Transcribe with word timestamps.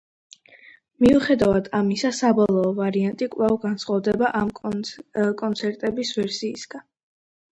მიუხედავად 1.03 1.67
ამისა, 1.79 2.09
საბოლოო 2.19 2.71
ვარიანტი 2.79 3.27
კვლავ 3.35 3.53
განსხვავდება 3.65 4.31
ამ 4.41 4.49
კონცერტების 5.43 6.15
ვერსიისგან. 6.21 6.85